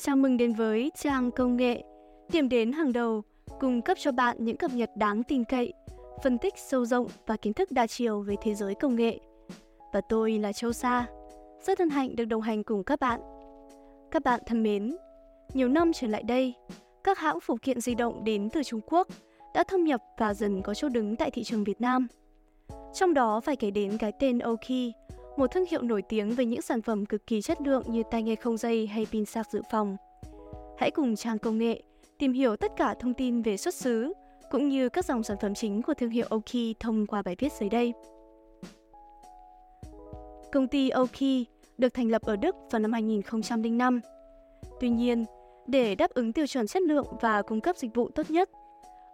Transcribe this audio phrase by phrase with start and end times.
[0.00, 1.82] Chào mừng đến với trang công nghệ,
[2.32, 3.22] điểm đến hàng đầu
[3.60, 5.72] cung cấp cho bạn những cập nhật đáng tin cậy,
[6.22, 9.18] phân tích sâu rộng và kiến thức đa chiều về thế giới công nghệ.
[9.92, 11.06] Và tôi là Châu Sa,
[11.66, 13.20] rất hân hạnh được đồng hành cùng các bạn.
[14.10, 14.96] Các bạn thân mến,
[15.54, 16.54] nhiều năm trở lại đây,
[17.04, 19.08] các hãng phụ kiện di động đến từ Trung Quốc
[19.54, 22.06] đã thâm nhập và dần có chỗ đứng tại thị trường Việt Nam.
[22.94, 24.92] Trong đó phải kể đến cái tên Oki,
[25.38, 28.22] một thương hiệu nổi tiếng với những sản phẩm cực kỳ chất lượng như tai
[28.22, 29.96] nghe không dây hay pin sạc dự phòng.
[30.78, 31.82] Hãy cùng trang công nghệ
[32.18, 34.12] tìm hiểu tất cả thông tin về xuất xứ
[34.50, 37.52] cũng như các dòng sản phẩm chính của thương hiệu Oki thông qua bài viết
[37.60, 37.92] dưới đây.
[40.52, 41.46] Công ty Oki
[41.78, 44.00] được thành lập ở Đức vào năm 2005.
[44.80, 45.24] Tuy nhiên,
[45.66, 48.50] để đáp ứng tiêu chuẩn chất lượng và cung cấp dịch vụ tốt nhất,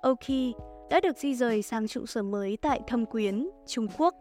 [0.02, 0.54] Oki
[0.90, 4.14] đã được di rời sang trụ sở mới tại Thâm Quyến, Trung Quốc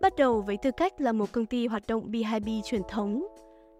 [0.00, 3.26] bắt đầu với tư cách là một công ty hoạt động B2B truyền thống.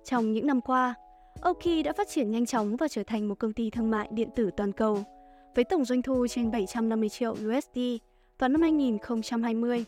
[0.04, 0.94] Trong những năm qua,
[1.40, 4.28] Oki đã phát triển nhanh chóng và trở thành một công ty thương mại điện
[4.36, 4.98] tử toàn cầu,
[5.54, 7.78] với tổng doanh thu trên 750 triệu USD
[8.38, 9.84] vào năm 2020.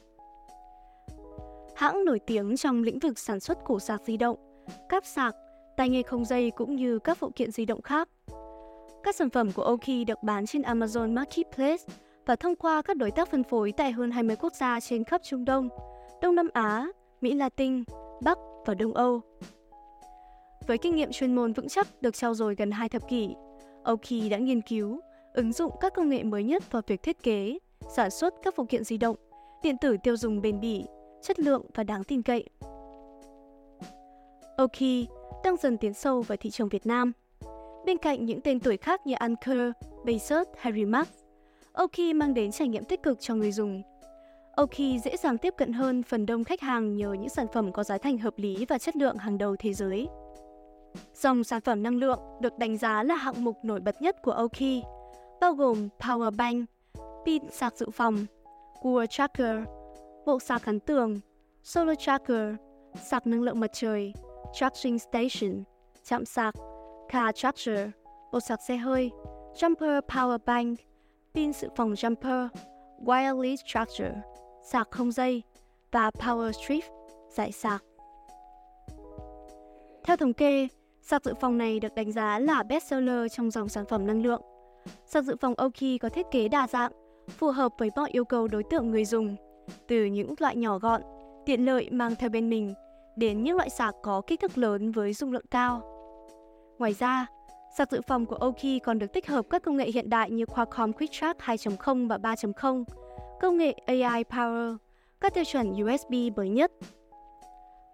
[1.74, 4.36] Hãng nổi tiếng trong lĩnh vực sản xuất cổ sạc di động,
[4.88, 5.34] cáp sạc,
[5.76, 8.08] tai nghe không dây cũng như các phụ kiện di động khác.
[9.02, 11.84] Các sản phẩm của Oki được bán trên Amazon Marketplace
[12.26, 15.20] và thông qua các đối tác phân phối tại hơn 20 quốc gia trên khắp
[15.24, 15.68] Trung Đông–
[16.22, 16.86] Đông Nam Á,
[17.20, 17.84] Mỹ Latin,
[18.22, 19.20] Bắc và Đông Âu.
[20.66, 23.34] Với kinh nghiệm chuyên môn vững chắc được trao dồi gần hai thập kỷ,
[23.84, 25.00] Oki đã nghiên cứu,
[25.34, 27.58] ứng dụng các công nghệ mới nhất vào việc thiết kế,
[27.96, 29.16] sản xuất các phụ kiện di động,
[29.62, 30.84] điện tử tiêu dùng bền bỉ,
[31.22, 32.44] chất lượng và đáng tin cậy.
[34.56, 35.06] Oki
[35.44, 37.12] đang dần tiến sâu vào thị trường Việt Nam.
[37.86, 39.70] Bên cạnh những tên tuổi khác như Anker,
[40.04, 41.08] Bezos hay Remax,
[41.72, 43.82] Oki mang đến trải nghiệm tích cực cho người dùng
[44.60, 47.84] Oki dễ dàng tiếp cận hơn phần đông khách hàng nhờ những sản phẩm có
[47.84, 50.08] giá thành hợp lý và chất lượng hàng đầu thế giới.
[51.14, 54.32] Dòng sản phẩm năng lượng được đánh giá là hạng mục nổi bật nhất của
[54.32, 54.84] Oki,
[55.40, 56.68] bao gồm Power Bank,
[57.26, 58.26] pin sạc dự phòng,
[58.82, 59.56] Wall Tracker,
[60.26, 61.20] bộ sạc gắn tường,
[61.62, 62.54] Solar Tracker,
[63.02, 64.12] sạc năng lượng mặt trời,
[64.54, 65.62] Charging Station,
[66.04, 66.54] chạm sạc,
[67.08, 67.88] Car Charger,
[68.32, 69.10] bộ sạc xe hơi,
[69.54, 70.78] Jumper Power Bank,
[71.34, 72.48] pin dự phòng Jumper,
[73.04, 74.12] Wireless Charger
[74.62, 75.42] sạc không dây
[75.92, 76.84] và Power Strip,
[77.30, 77.84] giải sạc.
[80.04, 80.68] Theo thống kê,
[81.02, 84.42] sạc dự phòng này được đánh giá là bestseller trong dòng sản phẩm năng lượng.
[85.06, 86.92] Sạc dự phòng Oki có thiết kế đa dạng,
[87.28, 89.36] phù hợp với mọi yêu cầu đối tượng người dùng,
[89.88, 91.02] từ những loại nhỏ gọn,
[91.46, 92.74] tiện lợi mang theo bên mình
[93.16, 95.82] đến những loại sạc có kích thước lớn với dung lượng cao.
[96.78, 97.26] Ngoài ra,
[97.76, 100.46] sạc dự phòng của Oki còn được tích hợp các công nghệ hiện đại như
[100.46, 102.84] Qualcomm Quick Charge 2.0 và 3.0,
[103.40, 104.76] công nghệ AI Power,
[105.20, 106.72] các tiêu chuẩn USB mới nhất.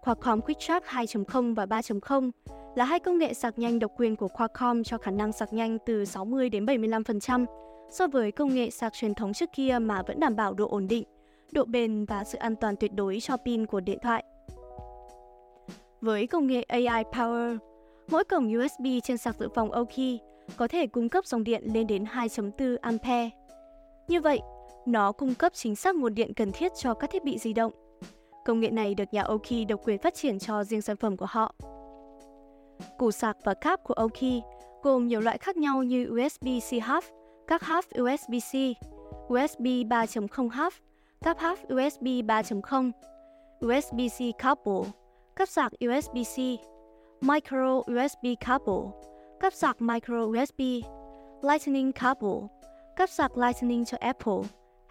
[0.01, 2.31] Qualcomm QuickTrack 2.0 và 3.0
[2.75, 5.77] là hai công nghệ sạc nhanh độc quyền của Qualcomm cho khả năng sạc nhanh
[5.85, 7.45] từ 60 đến 75%
[7.91, 10.87] so với công nghệ sạc truyền thống trước kia mà vẫn đảm bảo độ ổn
[10.87, 11.03] định,
[11.51, 14.23] độ bền và sự an toàn tuyệt đối cho pin của điện thoại.
[16.01, 17.57] Với công nghệ AI Power,
[18.11, 20.19] mỗi cổng USB trên sạc dự phòng Oki
[20.57, 23.29] có thể cung cấp dòng điện lên đến 2.4 ampere.
[24.07, 24.39] Như vậy,
[24.87, 27.71] nó cung cấp chính xác nguồn điện cần thiết cho các thiết bị di động.
[28.45, 31.25] Công nghệ này được nhà Oki độc quyền phát triển cho riêng sản phẩm của
[31.29, 31.55] họ.
[32.97, 34.41] Củ sạc và cáp của Oki
[34.83, 37.01] gồm nhiều loại khác nhau như USB-C half,
[37.47, 38.73] các half USB-C,
[39.27, 40.71] USB 3.0 half,
[41.23, 42.91] các half USB 3.0,
[43.59, 44.91] USB-C cable,
[45.35, 46.57] cáp sạc USB-C,
[47.21, 48.91] micro USB cable,
[49.39, 50.61] cáp sạc micro USB,
[51.41, 52.47] Lightning cable,
[52.95, 54.41] cáp sạc Lightning cho Apple,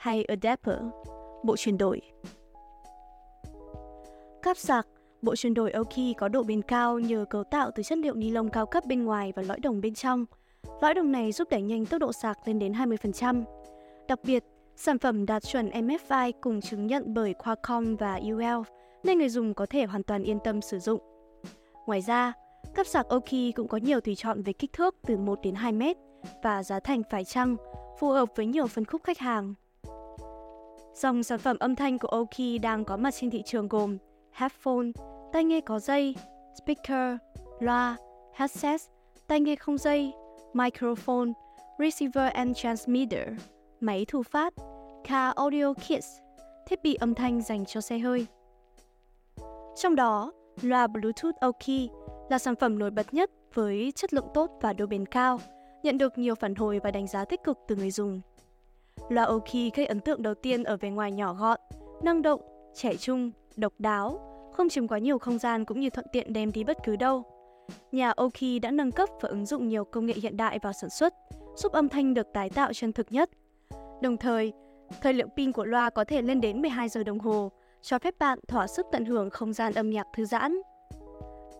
[0.06, 0.76] hay adapter,
[1.44, 2.00] bộ chuyển đổi.
[4.42, 4.86] Cáp sạc,
[5.22, 8.30] bộ chuyển đổi Oki có độ bền cao nhờ cấu tạo từ chất liệu ni
[8.30, 10.24] lông cao cấp bên ngoài và lõi đồng bên trong.
[10.80, 13.44] Lõi đồng này giúp đẩy nhanh tốc độ sạc lên đến 20%.
[14.08, 14.44] Đặc biệt,
[14.76, 18.62] sản phẩm đạt chuẩn MFI cùng chứng nhận bởi Qualcomm và UL
[19.02, 21.00] nên người dùng có thể hoàn toàn yên tâm sử dụng.
[21.86, 22.32] Ngoài ra,
[22.74, 25.72] cáp sạc Oki cũng có nhiều tùy chọn về kích thước từ 1 đến 2
[25.72, 25.96] mét
[26.42, 27.56] và giá thành phải chăng,
[27.98, 29.54] phù hợp với nhiều phân khúc khách hàng.
[30.96, 33.98] Dòng sản phẩm âm thanh của Oki đang có mặt trên thị trường gồm
[34.32, 34.86] headphone,
[35.32, 36.14] tai nghe có dây,
[36.62, 37.16] speaker,
[37.60, 37.96] loa,
[38.34, 38.80] headset,
[39.26, 40.12] tai nghe không dây,
[40.52, 41.28] microphone,
[41.78, 43.28] receiver and transmitter,
[43.80, 44.54] máy thu phát,
[45.04, 46.06] car audio kits,
[46.66, 48.26] thiết bị âm thanh dành cho xe hơi.
[49.76, 50.32] Trong đó,
[50.62, 51.90] loa Bluetooth Oki
[52.30, 55.40] là sản phẩm nổi bật nhất với chất lượng tốt và độ bền cao,
[55.82, 58.20] nhận được nhiều phản hồi và đánh giá tích cực từ người dùng.
[59.08, 61.60] Loa Oki gây ấn tượng đầu tiên ở vẻ ngoài nhỏ gọn,
[62.02, 62.40] năng động,
[62.74, 64.20] trẻ trung, độc đáo,
[64.52, 67.22] không chiếm quá nhiều không gian cũng như thuận tiện đem đi bất cứ đâu.
[67.92, 70.90] nhà Oki đã nâng cấp và ứng dụng nhiều công nghệ hiện đại vào sản
[70.90, 71.14] xuất,
[71.56, 73.30] giúp âm thanh được tái tạo chân thực nhất.
[74.02, 74.52] Đồng thời,
[75.02, 78.14] thời lượng pin của loa có thể lên đến 12 giờ đồng hồ, cho phép
[78.18, 80.56] bạn thỏa sức tận hưởng không gian âm nhạc thư giãn.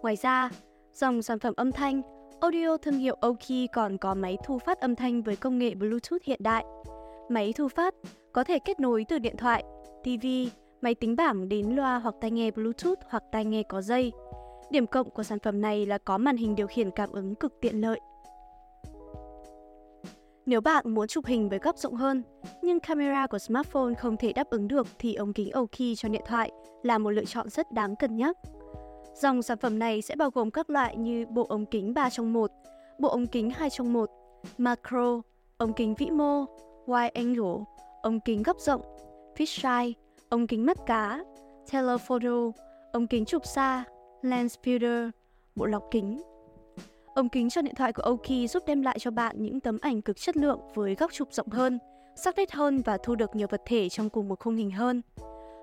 [0.03, 0.51] Ngoài ra,
[0.93, 2.03] dòng sản phẩm âm thanh
[2.41, 6.23] Audio thương hiệu Oki còn có máy thu phát âm thanh với công nghệ Bluetooth
[6.25, 6.65] hiện đại.
[7.29, 7.95] Máy thu phát
[8.33, 9.65] có thể kết nối từ điện thoại,
[10.03, 10.27] TV,
[10.81, 14.13] máy tính bảng đến loa hoặc tai nghe Bluetooth hoặc tai nghe có dây.
[14.71, 17.61] Điểm cộng của sản phẩm này là có màn hình điều khiển cảm ứng cực
[17.61, 18.01] tiện lợi.
[20.47, 22.23] Nếu bạn muốn chụp hình với góc rộng hơn,
[22.63, 26.23] nhưng camera của smartphone không thể đáp ứng được thì ống kính Oki cho điện
[26.27, 26.51] thoại
[26.83, 28.37] là một lựa chọn rất đáng cân nhắc.
[29.15, 32.33] Dòng sản phẩm này sẽ bao gồm các loại như bộ ống kính 3 trong
[32.33, 32.51] 1,
[32.99, 34.11] bộ ống kính 2 trong 1,
[34.59, 35.23] macro,
[35.57, 36.45] ống kính vĩ mô,
[36.87, 37.65] wide angle,
[38.03, 38.83] ống kính góc rộng,
[39.37, 39.93] fisheye,
[40.29, 41.25] ống kính mắt cá,
[41.73, 42.63] telephoto,
[42.93, 43.85] ống kính chụp xa,
[44.23, 45.11] lens filter,
[45.57, 46.23] bộ lọc kính.
[47.15, 50.03] Ống kính cho điện thoại của Oki giúp đem lại cho bạn những tấm ảnh
[50.03, 51.79] cực chất lượng với góc chụp rộng hơn,
[52.17, 55.03] sắc nét hơn và thu được nhiều vật thể trong cùng một khung hình hơn.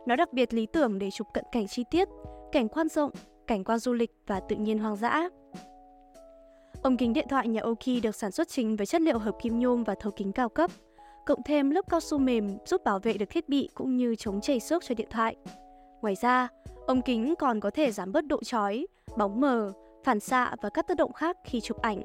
[0.06, 2.10] Nó đặc biệt lý tưởng để chụp cận cảnh chi tiết,
[2.52, 3.12] cảnh quan rộng,
[3.48, 5.30] cảnh quan du lịch và tự nhiên hoang dã.
[6.84, 9.60] Ống kính điện thoại nhà Oki được sản xuất chính với chất liệu hợp kim
[9.60, 10.72] nhôm và thấu kính cao cấp,
[11.25, 14.42] cộng thêm lớp cao su mềm giúp bảo vệ được thiết bị cũng như chống
[14.42, 15.36] chảy xước cho điện thoại.
[16.02, 16.48] Ngoài ra,
[16.88, 18.88] ống kính còn có thể giảm bớt độ chói,
[19.18, 19.72] bóng mờ,
[20.04, 22.04] phản xạ và các tác động khác khi chụp ảnh.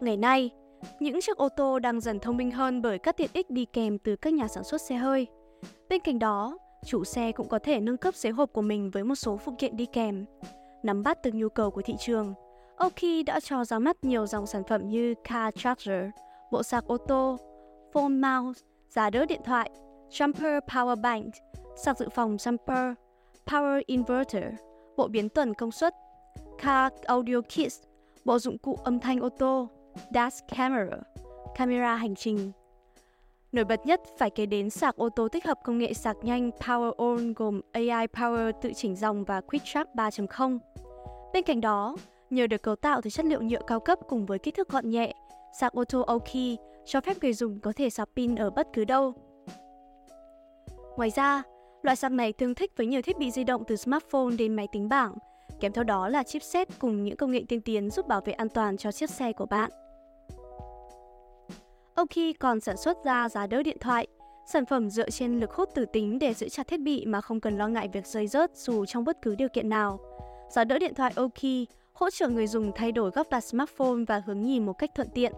[0.00, 0.50] Ngày nay,
[1.00, 3.98] những chiếc ô tô đang dần thông minh hơn bởi các tiện ích đi kèm
[3.98, 5.26] từ các nhà sản xuất xe hơi.
[5.88, 9.04] Bên cạnh đó, chủ xe cũng có thể nâng cấp xế hộp của mình với
[9.04, 10.24] một số phụ kiện đi kèm.
[10.82, 12.34] Nắm bắt từng nhu cầu của thị trường,
[12.76, 16.04] Oki đã cho ra mắt nhiều dòng sản phẩm như Car Charger,
[16.52, 17.36] bộ sạc ô tô,
[17.92, 19.70] phone mouse, giá đỡ điện thoại,
[20.10, 21.34] jumper power bank,
[21.76, 22.94] sạc dự phòng jumper,
[23.46, 24.44] power inverter,
[24.96, 25.94] bộ biến tuần công suất,
[26.62, 27.80] car audio kits,
[28.24, 29.68] bộ dụng cụ âm thanh ô tô,
[30.14, 30.96] dash camera,
[31.56, 32.52] camera hành trình,
[33.52, 36.50] Nổi bật nhất phải kể đến sạc ô tô tích hợp công nghệ sạc nhanh
[36.50, 40.58] Power On gồm AI Power tự chỉnh dòng và Quick Charge 3.0.
[41.32, 41.96] Bên cạnh đó,
[42.30, 44.90] nhờ được cấu tạo từ chất liệu nhựa cao cấp cùng với kích thước gọn
[44.90, 45.14] nhẹ,
[45.52, 48.84] sạc ô tô Oki cho phép người dùng có thể sạc pin ở bất cứ
[48.84, 49.12] đâu.
[50.96, 51.42] Ngoài ra,
[51.82, 54.68] loại sạc này tương thích với nhiều thiết bị di động từ smartphone đến máy
[54.72, 55.14] tính bảng,
[55.60, 58.48] kèm theo đó là chipset cùng những công nghệ tiên tiến giúp bảo vệ an
[58.48, 59.70] toàn cho chiếc xe của bạn.
[61.94, 64.06] Oki còn sản xuất ra giá đỡ điện thoại,
[64.46, 67.40] sản phẩm dựa trên lực hút từ tính để giữ chặt thiết bị mà không
[67.40, 70.00] cần lo ngại việc rơi rớt dù trong bất cứ điều kiện nào.
[70.50, 71.66] Giá đỡ điện thoại Oki
[71.98, 75.08] hỗ trợ người dùng thay đổi góc đặt smartphone và hướng nhìn một cách thuận
[75.14, 75.32] tiện.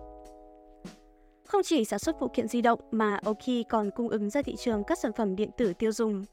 [1.47, 4.57] Không chỉ sản xuất phụ kiện di động mà Oki còn cung ứng ra thị
[4.57, 6.25] trường các sản phẩm điện tử tiêu dùng.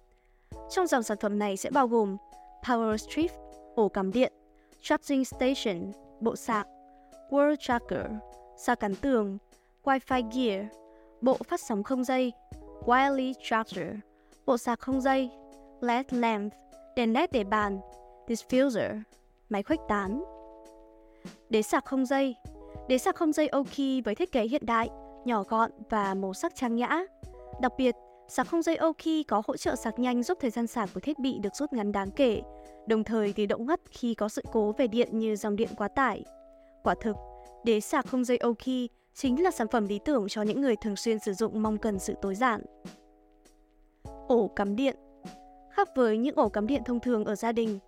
[0.69, 2.17] Trong dòng sản phẩm này sẽ bao gồm
[2.63, 3.31] Power Strip,
[3.75, 4.33] ổ cắm điện,
[4.81, 6.67] Charging Station, bộ sạc,
[7.29, 8.05] World Tracker,
[8.57, 9.37] sạc cắn tường,
[9.83, 10.65] Wi-Fi Gear,
[11.21, 12.33] bộ phát sóng không dây,
[12.85, 13.95] Wireless Charger,
[14.45, 15.29] bộ sạc không dây,
[15.81, 16.53] LED lamp,
[16.95, 17.79] đèn LED để bàn,
[18.27, 19.01] diffuser,
[19.49, 20.23] máy khuếch tán.
[21.49, 22.35] Đế sạc không dây
[22.87, 24.89] Đế sạc không dây Oki với thiết kế hiện đại,
[25.25, 27.03] nhỏ gọn và màu sắc trang nhã.
[27.61, 27.95] Đặc biệt,
[28.27, 31.19] sạc không dây Oki có hỗ trợ sạc nhanh giúp thời gian sạc của thiết
[31.19, 32.41] bị được rút ngắn đáng kể,
[32.87, 35.87] đồng thời thì động ngắt khi có sự cố về điện như dòng điện quá
[35.87, 36.23] tải.
[36.83, 37.15] Quả thực,
[37.63, 40.95] đế sạc không dây Oki chính là sản phẩm lý tưởng cho những người thường
[40.95, 42.61] xuyên sử dụng mong cần sự tối giản.
[44.27, 44.95] Ổ cắm điện
[45.77, 47.79] Khác với những ổ cắm điện thông thường ở gia đình,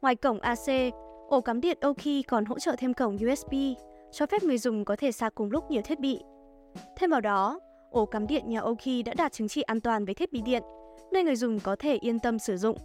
[0.00, 0.94] ngoài cổng AC,
[1.28, 3.54] ổ cắm điện Oki còn hỗ trợ thêm cổng USB,
[4.12, 6.20] cho phép người dùng có thể sạc cùng lúc nhiều thiết bị.
[6.96, 7.60] Thêm vào đó,
[7.90, 10.62] ổ cắm điện nhà Oki đã đạt chứng chỉ an toàn với thiết bị điện,
[11.12, 12.76] nên người dùng có thể yên tâm sử dụng.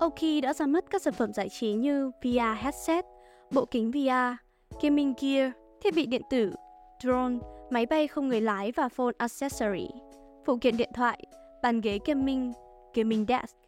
[0.00, 3.04] Oki đã ra mắt các sản phẩm giải trí như VR headset,
[3.50, 4.36] bộ kính VR,
[4.82, 6.52] gaming gear, thiết bị điện tử,
[7.02, 7.36] drone,
[7.70, 9.88] máy bay không người lái và phone accessory,
[10.46, 11.24] phụ kiện điện thoại,
[11.62, 12.52] bàn ghế gaming,
[12.94, 13.59] gaming desk.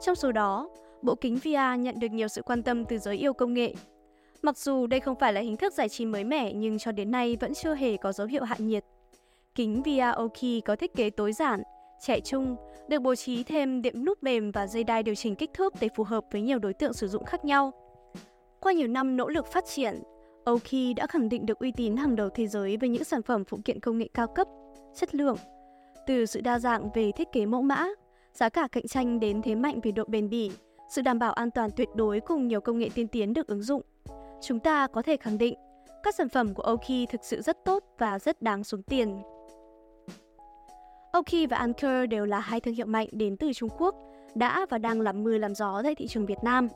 [0.00, 0.68] Trong số đó,
[1.02, 3.74] bộ kính VR nhận được nhiều sự quan tâm từ giới yêu công nghệ.
[4.42, 7.10] Mặc dù đây không phải là hình thức giải trí mới mẻ nhưng cho đến
[7.10, 8.84] nay vẫn chưa hề có dấu hiệu hạ nhiệt.
[9.54, 11.62] Kính VR Oki có thiết kế tối giản,
[12.06, 12.56] trẻ trung,
[12.88, 15.88] được bố trí thêm đệm nút mềm và dây đai điều chỉnh kích thước để
[15.96, 17.72] phù hợp với nhiều đối tượng sử dụng khác nhau.
[18.60, 20.02] Qua nhiều năm nỗ lực phát triển,
[20.44, 23.44] Oki đã khẳng định được uy tín hàng đầu thế giới với những sản phẩm
[23.44, 24.46] phụ kiện công nghệ cao cấp,
[24.94, 25.36] chất lượng.
[26.06, 27.88] Từ sự đa dạng về thiết kế mẫu mã,
[28.32, 30.50] giá cả cạnh tranh đến thế mạnh về độ bền bỉ,
[30.88, 33.62] sự đảm bảo an toàn tuyệt đối cùng nhiều công nghệ tiên tiến được ứng
[33.62, 33.82] dụng.
[34.42, 35.54] Chúng ta có thể khẳng định,
[36.02, 39.22] các sản phẩm của Oki thực sự rất tốt và rất đáng xuống tiền.
[41.12, 43.94] Oki và Anker đều là hai thương hiệu mạnh đến từ Trung Quốc,
[44.34, 46.68] đã và đang làm mưa làm gió tại thị trường Việt Nam.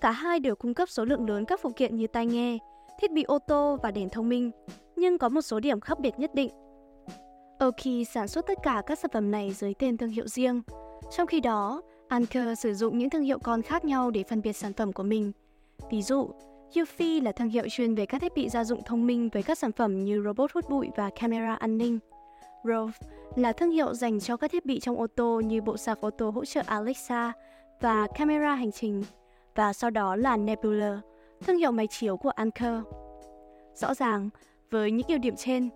[0.00, 2.58] Cả hai đều cung cấp số lượng lớn các phụ kiện như tai nghe,
[3.00, 4.50] thiết bị ô tô và đèn thông minh,
[4.96, 6.50] nhưng có một số điểm khác biệt nhất định.
[7.60, 10.62] Oki sản xuất tất cả các sản phẩm này dưới tên thương hiệu riêng.
[11.16, 14.52] Trong khi đó, Anker sử dụng những thương hiệu con khác nhau để phân biệt
[14.52, 15.32] sản phẩm của mình.
[15.90, 16.30] Ví dụ,
[16.72, 19.58] Eufy là thương hiệu chuyên về các thiết bị gia dụng thông minh với các
[19.58, 21.98] sản phẩm như robot hút bụi và camera an ninh.
[22.64, 22.92] Rove
[23.36, 26.10] là thương hiệu dành cho các thiết bị trong ô tô như bộ sạc ô
[26.10, 27.32] tô hỗ trợ Alexa
[27.80, 29.04] và camera hành trình.
[29.54, 31.00] Và sau đó là Nebula,
[31.46, 32.80] thương hiệu máy chiếu của Anker.
[33.74, 34.30] Rõ ràng,
[34.70, 35.68] với những ưu điểm trên,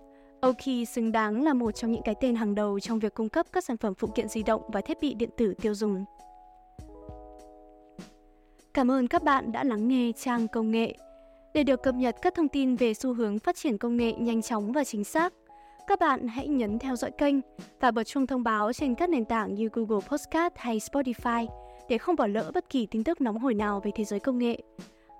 [0.44, 3.46] Oki xứng đáng là một trong những cái tên hàng đầu trong việc cung cấp
[3.52, 6.04] các sản phẩm phụ kiện di động và thiết bị điện tử tiêu dùng.
[8.74, 10.94] Cảm ơn các bạn đã lắng nghe trang công nghệ.
[11.54, 14.42] Để được cập nhật các thông tin về xu hướng phát triển công nghệ nhanh
[14.42, 15.32] chóng và chính xác,
[15.86, 17.36] các bạn hãy nhấn theo dõi kênh
[17.80, 21.46] và bật chuông thông báo trên các nền tảng như Google Podcast hay Spotify
[21.88, 24.38] để không bỏ lỡ bất kỳ tin tức nóng hổi nào về thế giới công
[24.38, 24.62] nghệ.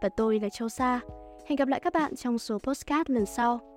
[0.02, 1.00] Và tôi là Châu Sa.
[1.47, 3.74] Hẹn gặp lại các bạn trong số podcast lần sau.